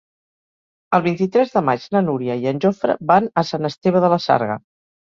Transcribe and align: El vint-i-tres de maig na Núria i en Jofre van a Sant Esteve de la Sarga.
El 0.97 1.03
vint-i-tres 1.07 1.53
de 1.57 1.63
maig 1.67 1.85
na 1.97 2.03
Núria 2.09 2.41
i 2.47 2.51
en 2.55 2.65
Jofre 2.67 2.99
van 3.13 3.31
a 3.45 3.49
Sant 3.53 3.73
Esteve 3.75 4.07
de 4.09 4.15
la 4.17 4.25
Sarga. 4.29 4.61